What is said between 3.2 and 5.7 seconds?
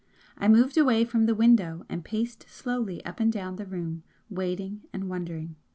down the room, waiting and wondering.